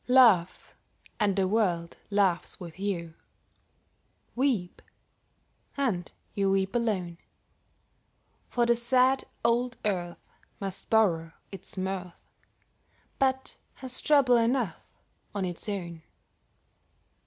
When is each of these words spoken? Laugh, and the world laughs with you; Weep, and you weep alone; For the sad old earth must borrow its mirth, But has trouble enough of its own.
Laugh, 0.07 0.73
and 1.19 1.35
the 1.35 1.47
world 1.47 1.95
laughs 2.09 2.59
with 2.59 2.79
you; 2.79 3.13
Weep, 4.35 4.81
and 5.77 6.11
you 6.33 6.49
weep 6.49 6.73
alone; 6.73 7.19
For 8.49 8.65
the 8.65 8.73
sad 8.73 9.25
old 9.45 9.77
earth 9.85 10.17
must 10.59 10.89
borrow 10.89 11.33
its 11.51 11.77
mirth, 11.77 12.31
But 13.19 13.59
has 13.75 14.01
trouble 14.01 14.37
enough 14.37 14.83
of 15.35 15.43
its 15.45 15.69
own. 15.69 16.01